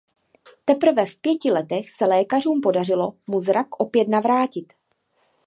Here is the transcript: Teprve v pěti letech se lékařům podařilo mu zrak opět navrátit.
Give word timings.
Teprve 0.65 1.05
v 1.05 1.17
pěti 1.21 1.51
letech 1.51 1.89
se 1.91 2.05
lékařům 2.05 2.61
podařilo 2.61 3.13
mu 3.27 3.41
zrak 3.41 3.67
opět 3.79 4.07
navrátit. 4.07 4.73